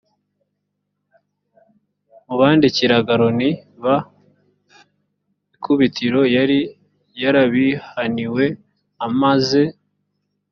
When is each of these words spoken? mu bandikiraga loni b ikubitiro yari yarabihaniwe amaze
mu 2.25 2.35
bandikiraga 2.39 3.13
loni 3.21 3.49
b 3.83 3.85
ikubitiro 5.55 6.21
yari 6.35 6.59
yarabihaniwe 7.21 8.45
amaze 9.07 9.63